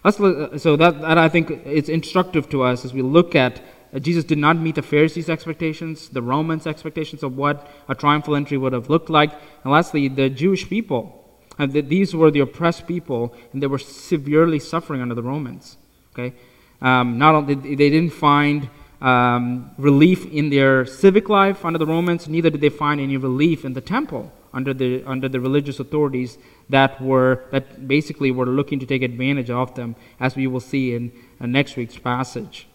[0.05, 3.61] Let's look, so that, that I think it's instructive to us as we look at
[3.95, 8.35] uh, Jesus did not meet the Pharisees' expectations, the Romans' expectations of what a triumphal
[8.35, 9.33] entry would have looked like.
[9.65, 11.19] And lastly, the Jewish people.
[11.59, 15.77] And these were the oppressed people, and they were severely suffering under the Romans.
[16.15, 16.35] Okay,
[16.81, 18.71] um, not only they didn't find
[19.03, 23.65] um, relief in their civic life under the Romans, neither did they find any relief
[23.65, 28.79] in the temple under the under the religious authorities that were that basically were looking
[28.81, 32.67] to take advantage of them, as we will see in uh, next week's passage.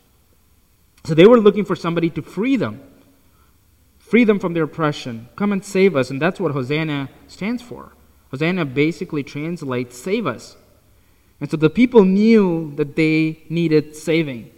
[1.04, 2.82] So they were looking for somebody to free them,
[3.98, 5.30] free them from their oppression.
[5.36, 6.10] Come and save us.
[6.10, 7.94] And that's what Hosanna stands for.
[8.32, 10.58] Hosanna basically translates save us.
[11.40, 14.52] And so the people knew that they needed saving.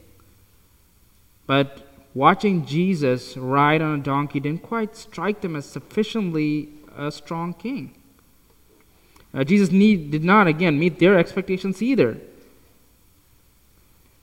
[1.45, 7.53] But watching Jesus ride on a donkey didn't quite strike them as sufficiently a strong
[7.53, 7.95] king.
[9.33, 12.17] Uh, Jesus need, did not, again, meet their expectations either.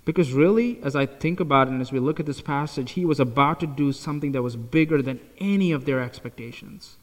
[0.04, 3.04] Because really, as I think about it and as we look at this passage, he
[3.04, 6.96] was about to do something that was bigger than any of their expectations.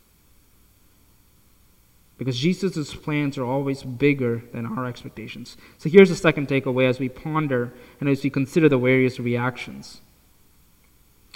[2.18, 5.58] Because Jesus' plans are always bigger than our expectations.
[5.78, 10.00] So here's the second takeaway as we ponder and as we consider the various reactions.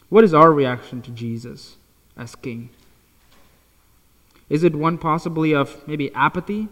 [0.07, 1.75] What is our reaction to Jesus
[2.15, 2.69] as King?
[4.49, 6.69] Is it one possibly of maybe apathy?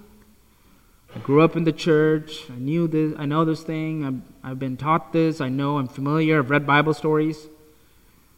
[1.16, 2.46] I grew up in the church.
[2.50, 3.14] I knew this.
[3.18, 4.06] I know this thing.
[4.06, 5.40] I've, I've been taught this.
[5.40, 5.78] I know.
[5.78, 6.40] I'm familiar.
[6.40, 7.48] I've read Bible stories.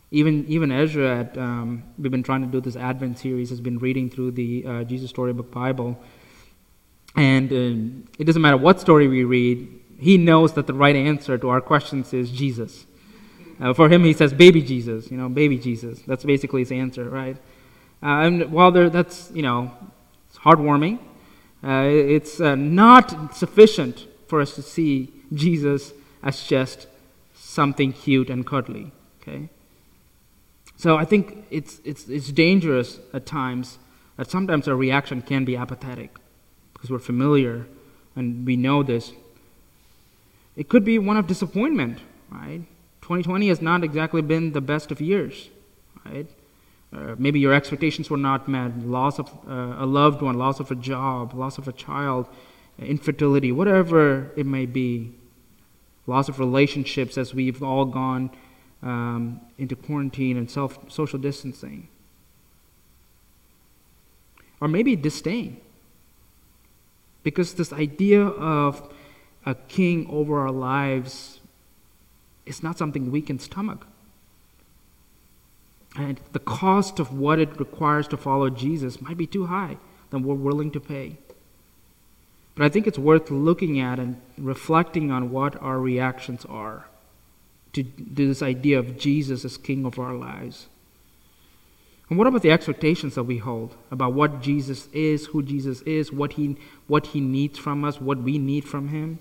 [0.10, 3.50] Even even Ezra, at, um, we've been trying to do this Advent series.
[3.50, 6.00] Has been reading through the uh, Jesus Storybook Bible,
[7.16, 9.68] and uh, it doesn't matter what story we read.
[10.00, 12.86] He knows that the right answer to our questions is Jesus.
[13.60, 17.10] Uh, for him, he says, "Baby Jesus," you know, "Baby Jesus." That's basically his answer,
[17.10, 17.36] right?
[18.02, 19.72] Uh, and while that's you know,
[20.30, 21.00] it's heartwarming.
[21.64, 26.88] Uh, it's uh, not sufficient for us to see Jesus as just
[27.34, 28.92] something cute and cuddly.
[29.22, 29.50] Okay.
[30.78, 33.80] So I think it's, it's, it's dangerous at times
[34.16, 36.16] that sometimes our reaction can be apathetic
[36.74, 37.66] because we're familiar
[38.16, 39.12] and we know this.
[40.56, 42.62] It could be one of disappointment, right?
[43.02, 45.50] 2020 has not exactly been the best of years,
[46.06, 46.28] right?
[46.94, 50.72] Uh, maybe your expectations were not met, loss of uh, a loved one, loss of
[50.72, 52.28] a job, loss of a child,
[52.80, 55.14] infertility, whatever it may be,
[56.06, 58.30] loss of relationships as we've all gone
[58.82, 61.90] um, into quarantine and self social distancing.
[64.62, 65.60] Or maybe disdain.
[67.24, 68.92] Because this idea of
[69.46, 71.42] a king over our lives
[72.46, 73.86] is not something we can stomach.
[75.98, 79.78] And the cost of what it requires to follow Jesus might be too high
[80.12, 81.18] than we're willing to pay.
[82.56, 86.86] But I think it's worth looking at and reflecting on what our reactions are
[87.74, 90.68] to this idea of Jesus as King of our lives.
[92.10, 96.12] And what about the expectations that we hold about what Jesus is, who Jesus is,
[96.12, 96.58] what he,
[96.88, 99.20] what he needs from us, what we need from him?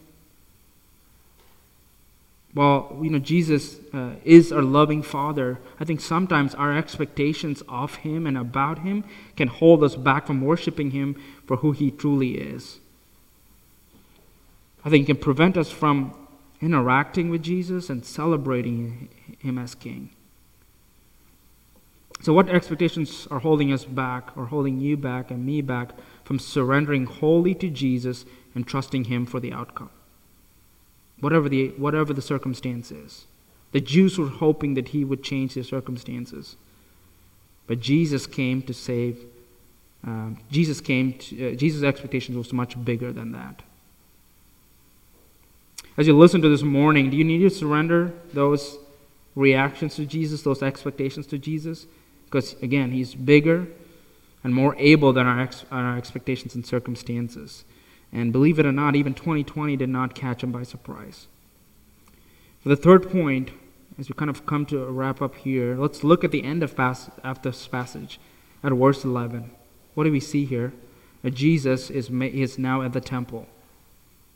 [2.56, 5.58] Well, you know, Jesus uh, is our loving Father.
[5.78, 9.04] I think sometimes our expectations of him and about him
[9.36, 12.80] can hold us back from worshiping him for who he truly is.
[14.86, 16.14] I think it can prevent us from
[16.60, 19.08] interacting with Jesus and celebrating
[19.40, 20.10] Him as King.
[22.22, 25.90] So, what expectations are holding us back, or holding you back and me back
[26.24, 29.90] from surrendering wholly to Jesus and trusting Him for the outcome?
[31.20, 33.26] Whatever the, whatever the circumstance is.
[33.72, 36.56] The Jews were hoping that He would change their circumstances.
[37.66, 39.18] But Jesus came to save.
[40.06, 41.14] Uh, Jesus came.
[41.14, 43.62] To, uh, Jesus' expectations was much bigger than that.
[45.96, 48.78] As you listen to this morning, do you need to surrender those
[49.34, 51.86] reactions to Jesus, those expectations to Jesus?
[52.26, 53.66] Because, again, He's bigger
[54.44, 57.64] and more able than our, ex- our expectations and circumstances.
[58.12, 61.26] And believe it or not, even 2020 did not catch Him by surprise.
[62.62, 63.50] For the third point,
[63.98, 66.62] as we kind of come to a wrap up here, let's look at the end
[66.62, 68.18] of, pas- of this passage
[68.62, 69.50] at verse 11.
[69.94, 70.72] What do we see here?
[71.24, 73.46] Jesus is, ma- is now at the temple.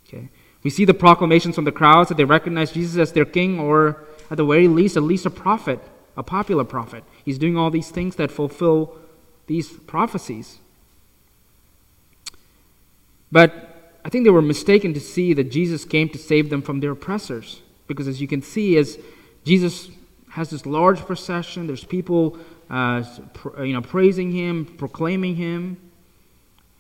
[0.07, 0.29] Okay.
[0.63, 4.05] We see the proclamations from the crowds that they recognize Jesus as their king, or
[4.31, 5.81] at the very least, at least a prophet,
[6.17, 7.05] a popular prophet.
[7.25, 8.97] He's doing all these things that fulfill
[9.47, 10.59] these prophecies.
[13.33, 16.81] But I think they were mistaken to see that Jesus came to save them from
[16.81, 17.63] their oppressors.
[17.87, 18.99] Because as you can see, as
[19.45, 19.91] Jesus
[20.31, 22.39] has this large procession, there's people
[22.69, 23.03] uh,
[23.59, 25.77] you know, praising him, proclaiming him,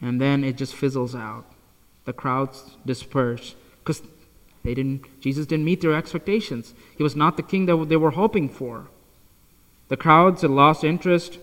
[0.00, 1.44] and then it just fizzles out.
[2.04, 4.02] The crowds disperse because
[4.62, 8.12] they didn't jesus didn't meet their expectations he was not the king that they were
[8.12, 8.88] hoping for
[9.88, 11.38] the crowds had lost interest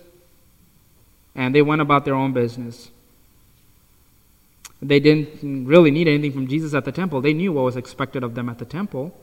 [1.35, 2.91] and they went about their own business
[4.81, 7.21] they didn't really need anything from jesus at the temple.
[7.21, 9.13] They knew what was expected of them at the temple.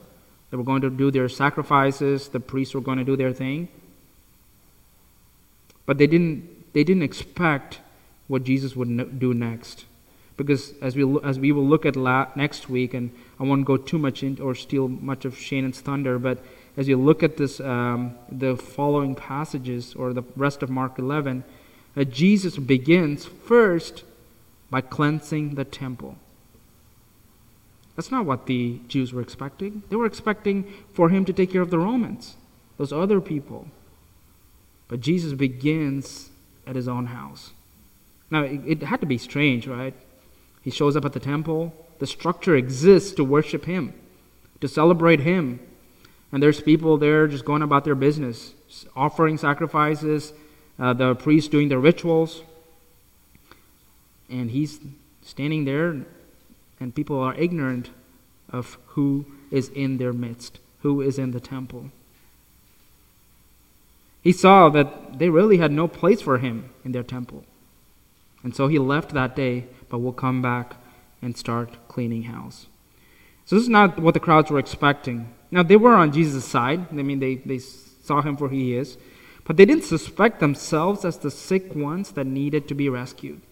[0.50, 2.28] They were going to do their sacrifices.
[2.28, 3.68] The priests were going to do their thing.
[5.86, 7.80] But they didn't they didn't expect
[8.26, 9.84] what jesus would do next.
[10.36, 13.76] Because as we as we will look at la- next week, and I won't go
[13.76, 16.38] too much into or steal much of Shannon's thunder, but
[16.76, 21.44] as you look at this, um, the following passages or the rest of Mark 11,
[21.96, 24.02] uh, Jesus begins first
[24.74, 26.16] by cleansing the temple.
[27.94, 29.84] That's not what the Jews were expecting.
[29.88, 32.34] They were expecting for him to take care of the Romans,
[32.76, 33.68] those other people.
[34.88, 36.30] But Jesus begins
[36.66, 37.52] at his own house.
[38.32, 39.94] Now, it, it had to be strange, right?
[40.60, 41.72] He shows up at the temple.
[42.00, 43.94] The structure exists to worship Him,
[44.60, 45.60] to celebrate Him.
[46.32, 48.54] And there's people there just going about their business,
[48.96, 50.32] offering sacrifices,
[50.80, 52.42] uh, the priests doing their rituals.
[54.34, 54.80] And he's
[55.22, 56.04] standing there,
[56.80, 57.90] and people are ignorant
[58.50, 61.90] of who is in their midst, who is in the temple.
[64.22, 67.44] He saw that they really had no place for him in their temple.
[68.42, 70.76] And so he left that day, but will come back
[71.22, 72.66] and start cleaning house.
[73.44, 75.32] So this is not what the crowds were expecting.
[75.50, 76.88] Now they were on Jesus' side.
[76.90, 78.96] I mean, they, they saw him for who he is.
[79.44, 83.42] But they didn't suspect themselves as the sick ones that needed to be rescued.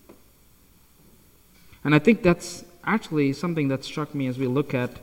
[1.85, 4.99] And I think that's actually something that struck me as we look at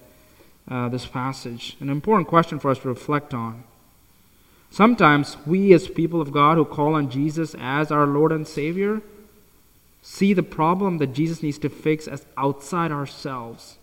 [0.69, 1.75] uh, this passage.
[1.79, 3.63] An important question for us to reflect on.
[4.71, 9.01] Sometimes we, as people of God who call on Jesus as our Lord and Savior,
[10.01, 13.77] see the problem that Jesus needs to fix as outside ourselves,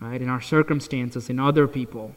[0.00, 0.20] right?
[0.20, 2.14] In our circumstances, in other people.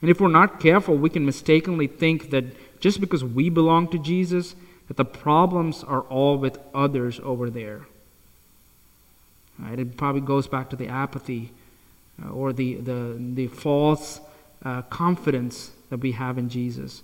[0.00, 3.98] And if we're not careful, we can mistakenly think that just because we belong to
[3.98, 4.56] Jesus,
[4.88, 7.86] that the problems are all with others over there.
[9.58, 9.78] Right?
[9.78, 11.52] It probably goes back to the apathy
[12.22, 14.20] uh, or the, the, the false
[14.64, 17.02] uh, confidence that we have in Jesus.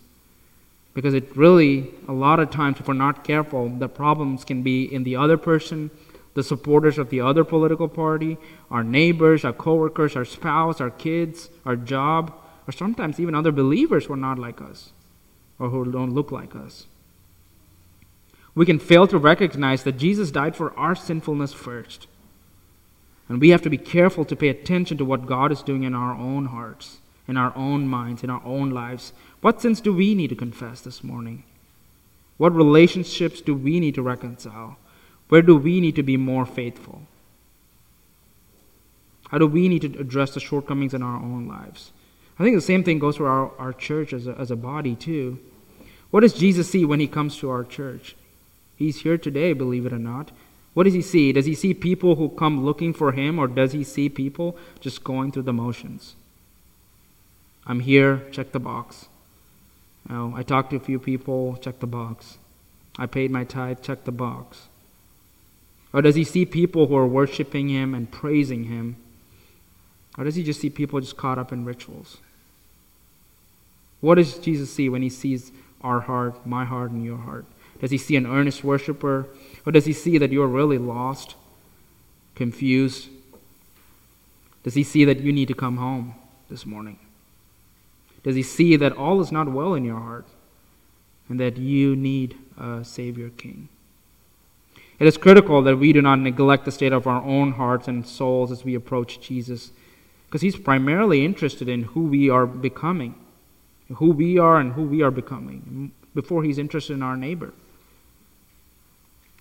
[0.95, 4.83] Because it really, a lot of times, if we're not careful, the problems can be
[4.83, 5.91] in the other person,
[6.35, 8.37] the supporters of the other political party,
[8.71, 12.33] our neighbors, our coworkers, our spouse, our kids, our job,
[12.67, 14.91] or sometimes even other believers who are not like us
[15.59, 16.87] or who don't look like us.
[18.55, 22.08] We can fail to recognize that Jesus died for our sinfulness first.
[23.29, 25.95] And we have to be careful to pay attention to what God is doing in
[25.95, 29.13] our own hearts, in our own minds, in our own lives.
[29.41, 31.45] What sins do we need to confess this morning?
[32.39, 34.79] What relationships do we need to reconcile?
[35.29, 37.03] Where do we need to be more faithful?
[39.31, 41.93] How do we need to address the shortcomings in our own lives?
[42.39, 44.95] I think the same thing goes for our, our church as a, as a body,
[44.95, 45.39] too.
[46.11, 48.17] What does Jesus see when he comes to our church?
[48.77, 50.31] He's here today, believe it or not.
[50.79, 51.33] What does he see?
[51.33, 55.03] Does he see people who come looking for him, or does he see people just
[55.03, 56.15] going through the motions?
[57.67, 59.09] I'm here, check the box.
[60.09, 62.39] Now, I talked to a few people, check the box.
[62.97, 64.69] I paid my tithe, check the box.
[65.93, 68.99] Or does he see people who are worshiping him and praising him?
[70.17, 72.19] Or does he just see people just caught up in rituals?
[74.01, 75.51] What does Jesus see when he sees
[75.81, 77.47] our heart, my heart, and your heart?
[77.81, 79.27] Does he see an earnest worshiper?
[79.69, 81.35] Or does he see that you're really lost,
[82.35, 83.11] confused?
[84.63, 86.15] Does he see that you need to come home
[86.49, 86.99] this morning?
[88.23, 90.25] Does he see that all is not well in your heart
[91.29, 93.69] and that you need a Savior King?
[94.99, 98.07] It is critical that we do not neglect the state of our own hearts and
[98.07, 99.71] souls as we approach Jesus,
[100.29, 103.17] because he's primarily interested in who we are becoming,
[103.97, 107.53] who we are and who we are becoming, before he's interested in our neighbor.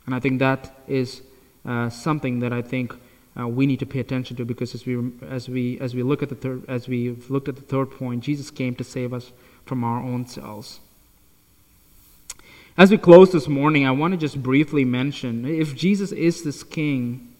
[0.08, 1.22] And I think that is
[1.66, 2.96] uh, something that I think
[3.40, 6.24] uh, we need to pay attention to because as we as we as we look
[6.24, 9.32] at the third as we've looked at the third point, Jesus came to save us
[9.66, 10.80] from our own selves.
[12.78, 16.64] As we close this morning, I want to just briefly mention if Jesus is this
[16.64, 17.34] king,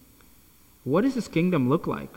[0.84, 2.12] what does his kingdom look like?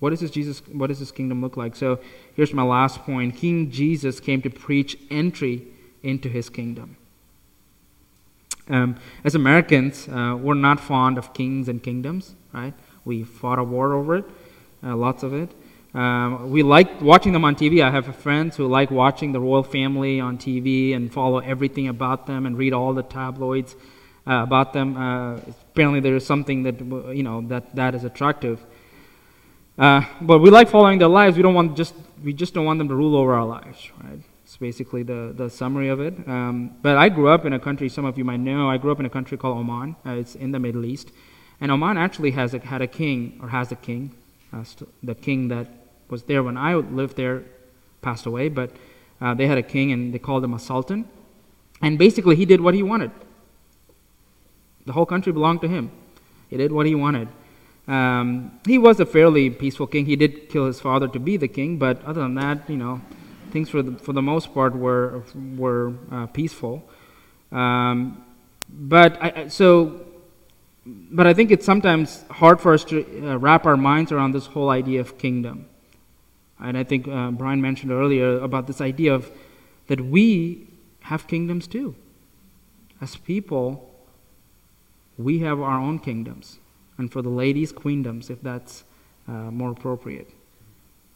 [0.00, 1.76] What does this Jesus what does his kingdom look like?
[1.76, 1.98] So
[2.34, 3.36] here's my last point.
[3.36, 5.66] King Jesus came to preach entry
[6.02, 6.96] into his kingdom.
[8.70, 12.72] Um, as Americans, uh, we're not fond of kings and kingdoms, right?
[13.04, 14.24] We fought a war over it,
[14.82, 15.50] uh, lots of it.
[15.92, 17.82] Um, we like watching them on TV.
[17.82, 22.26] I have friends who like watching the royal family on TV and follow everything about
[22.28, 23.74] them and read all the tabloids
[24.26, 24.96] uh, about them.
[24.96, 25.40] Uh,
[25.72, 26.80] apparently, there is something that
[27.14, 28.64] you know that that is attractive.
[29.76, 31.36] Uh, but we like following their lives.
[31.36, 34.20] We don't want just we just don't want them to rule over our lives, right?
[34.50, 36.12] It's basically the, the summary of it.
[36.26, 38.90] Um, but I grew up in a country, some of you might know, I grew
[38.90, 39.94] up in a country called Oman.
[40.04, 41.12] Uh, it's in the Middle East.
[41.60, 44.10] And Oman actually has a, had a king, or has a king.
[44.52, 45.68] Uh, st- the king that
[46.08, 47.44] was there when I lived there
[48.02, 48.72] passed away, but
[49.20, 51.08] uh, they had a king and they called him a sultan.
[51.80, 53.12] And basically, he did what he wanted.
[54.84, 55.92] The whole country belonged to him.
[56.48, 57.28] He did what he wanted.
[57.86, 60.06] Um, he was a fairly peaceful king.
[60.06, 63.00] He did kill his father to be the king, but other than that, you know,
[63.50, 65.22] things for the, for the most part were
[65.56, 66.88] were uh, peaceful.
[67.52, 68.24] Um,
[68.68, 70.06] but I, so,
[70.86, 74.46] but I think it's sometimes hard for us to uh, wrap our minds around this
[74.46, 75.66] whole idea of kingdom.
[76.60, 79.30] And I think uh, Brian mentioned earlier about this idea of
[79.88, 80.68] that we
[81.02, 81.96] have kingdoms too.
[83.00, 83.90] As people,
[85.16, 86.58] we have our own kingdoms,
[86.98, 88.84] and for the ladies, queendoms, if that's
[89.26, 90.30] uh, more appropriate.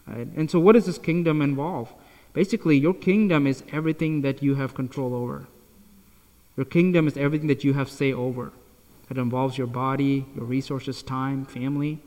[0.06, 0.26] Right?
[0.36, 1.92] And so, what does this kingdom involve?
[2.34, 5.46] Basically, your kingdom is everything that you have control over.
[6.56, 8.52] Your kingdom is everything that you have say over.
[9.08, 12.00] It involves your body, your resources, time, family.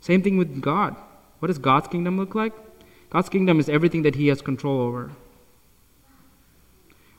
[0.00, 0.96] Same thing with God.
[1.38, 2.52] What does God's kingdom look like?
[3.10, 5.12] God's kingdom is everything that He has control over.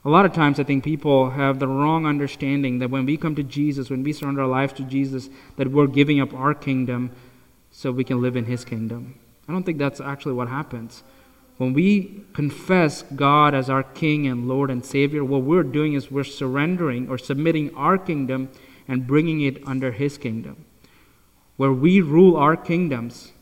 [0.05, 3.35] A lot of times, I think people have the wrong understanding that when we come
[3.35, 7.11] to Jesus, when we surrender our lives to Jesus, that we're giving up our kingdom
[7.71, 9.19] so we can live in His kingdom.
[9.47, 11.03] I don't think that's actually what happens.
[11.59, 16.09] When we confess God as our King and Lord and Savior, what we're doing is
[16.09, 18.47] we're surrendering or submitting our kingdom
[18.87, 20.63] and bringing it under His kingdom.
[21.57, 23.33] Where we rule our kingdoms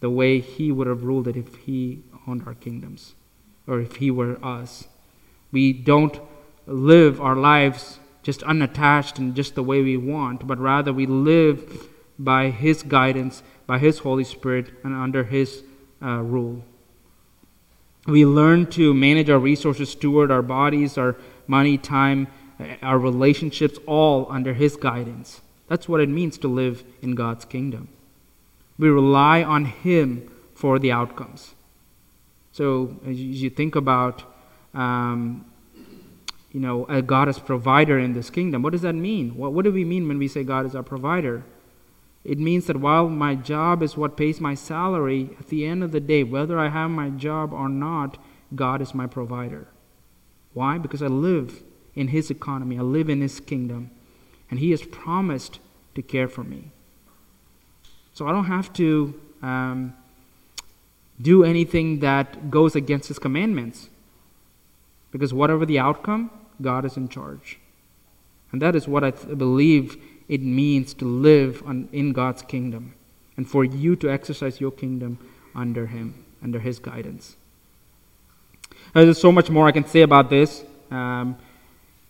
[0.00, 3.14] the way He would have ruled it if He owned our kingdoms
[3.64, 4.88] or if He were us.
[5.52, 6.18] We don't
[6.66, 11.90] live our lives just unattached and just the way we want, but rather we live
[12.18, 15.62] by His guidance, by His Holy Spirit, and under His
[16.02, 16.64] uh, rule.
[18.06, 22.28] We learn to manage our resources, steward our bodies, our money, time,
[22.82, 25.42] our relationships, all under His guidance.
[25.68, 27.88] That's what it means to live in God's kingdom.
[28.78, 31.54] We rely on Him for the outcomes.
[32.52, 34.24] So, as you think about,
[34.74, 35.44] um,
[36.52, 39.36] you know, God as provider in this kingdom, what does that mean?
[39.36, 41.44] What, what do we mean when we say God is our provider?
[42.22, 45.92] It means that while my job is what pays my salary, at the end of
[45.92, 48.18] the day, whether I have my job or not,
[48.54, 49.68] God is my provider.
[50.52, 50.78] Why?
[50.78, 51.62] Because I live
[51.94, 53.90] in His economy, I live in His kingdom,
[54.50, 55.60] and He has promised
[55.94, 56.72] to care for me.
[58.12, 59.94] So I don't have to um,
[61.20, 63.88] do anything that goes against His commandments,
[65.10, 67.58] because whatever the outcome, God is in charge.
[68.52, 69.96] And that is what I th- believe
[70.30, 72.94] it means to live on, in God's kingdom
[73.36, 75.18] and for you to exercise your kingdom
[75.56, 77.36] under Him, under His guidance.
[78.94, 80.62] There's so much more I can say about this,
[80.92, 81.36] um,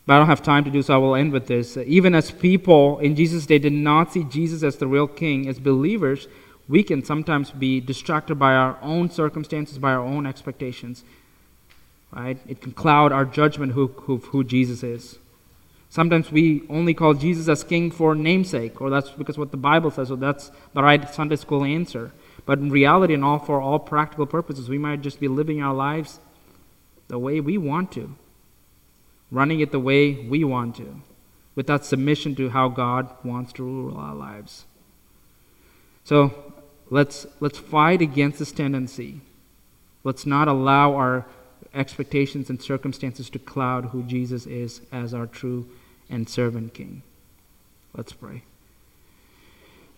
[0.05, 0.93] but I don't have time to do so.
[0.95, 1.79] I will end with this.
[1.79, 5.59] Even as people in Jesus' day did not see Jesus as the real king, as
[5.59, 6.29] believers,
[6.68, 11.05] we can sometimes be distracted by our own circumstances, by our own expectations.
[12.12, 12.39] Right?
[12.47, 15.18] It can cloud our judgment who, who, who Jesus is.
[15.91, 19.91] Sometimes we only call Jesus as king for namesake, or that's because what the Bible
[19.91, 22.12] says, so that's the right Sunday school answer.
[22.47, 25.74] But in reality, and all for all practical purposes, we might just be living our
[25.74, 26.20] lives
[27.09, 28.14] the way we want to,
[29.32, 31.03] running it the way we want to,
[31.57, 34.66] without submission to how God wants to rule our lives.
[36.05, 36.53] So
[36.88, 39.22] let's let's fight against this tendency.
[40.05, 41.26] Let's not allow our
[41.74, 45.68] expectations and circumstances to cloud who Jesus is as our true
[46.11, 47.03] and servant king.
[47.97, 48.43] Let's pray.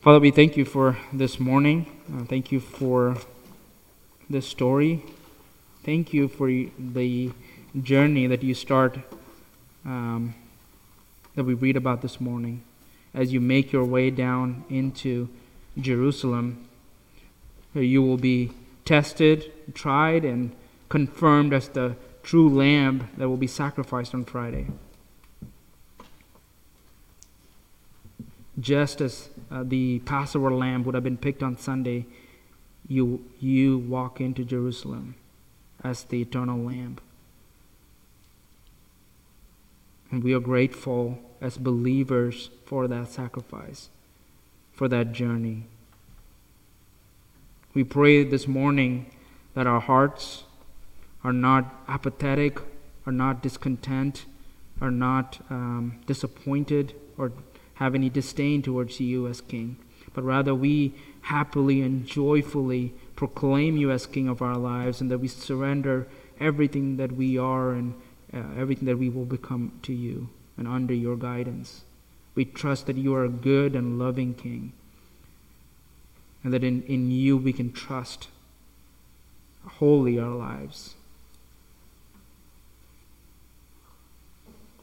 [0.00, 1.86] Father, we thank you for this morning.
[2.12, 3.16] Uh, thank you for
[4.28, 5.02] this story.
[5.84, 7.32] Thank you for the
[7.80, 8.98] journey that you start,
[9.84, 10.34] um,
[11.34, 12.62] that we read about this morning,
[13.14, 15.28] as you make your way down into
[15.78, 16.66] Jerusalem.
[17.74, 18.50] You will be
[18.84, 20.52] tested, tried, and
[20.88, 24.66] confirmed as the true lamb that will be sacrificed on Friday.
[28.60, 32.06] Just as uh, the Passover lamb would have been picked on Sunday,
[32.86, 35.14] you, you walk into Jerusalem
[35.82, 36.98] as the eternal lamb.
[40.10, 43.88] And we are grateful as believers for that sacrifice,
[44.72, 45.64] for that journey.
[47.72, 49.10] We pray this morning
[49.54, 50.44] that our hearts
[51.24, 52.58] are not apathetic,
[53.06, 54.26] are not discontent,
[54.80, 57.32] are not um, disappointed or
[57.82, 59.76] have any disdain towards you as King,
[60.14, 65.18] but rather we happily and joyfully proclaim you as King of our lives and that
[65.18, 66.06] we surrender
[66.40, 67.94] everything that we are and
[68.32, 71.82] uh, everything that we will become to you and under your guidance.
[72.34, 74.72] We trust that you are a good and loving King
[76.44, 78.28] and that in, in you we can trust
[79.66, 80.94] wholly our lives.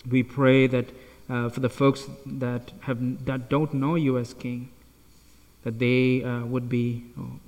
[0.09, 0.87] We pray that
[1.29, 4.71] uh, for the folks that have that don't know you as King,
[5.63, 7.39] that they uh, would be oh,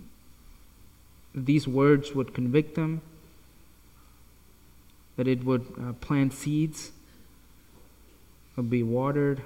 [1.34, 3.02] these words would convict them,
[5.16, 6.92] that it would uh, plant seeds,
[8.56, 9.42] would be watered,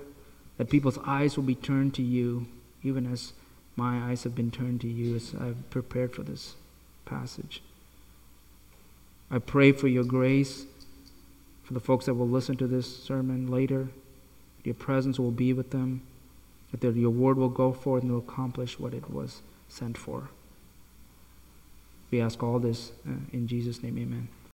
[0.58, 2.48] that people's eyes will be turned to you,
[2.84, 3.34] even as
[3.76, 6.56] my eyes have been turned to you as I've prepared for this
[7.06, 7.62] passage.
[9.30, 10.66] I pray for your grace
[11.64, 13.90] for the folks that will listen to this sermon later.
[14.66, 16.02] Your presence will be with them,
[16.78, 20.30] that your word will go forth and will accomplish what it was sent for.
[22.12, 24.28] We ask all this uh, in Jesus' name, amen.